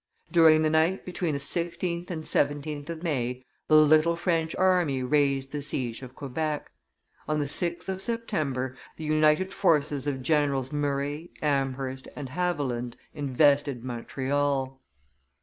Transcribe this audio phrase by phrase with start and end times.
[0.31, 5.51] During the night between the 16th and 17th of May, the little French army raised
[5.51, 6.71] the siege of Quebec.
[7.27, 13.83] On the 6th of September, the united forces of Generals Murray, Amherst, and Haviland invested
[13.83, 14.81] Montreal.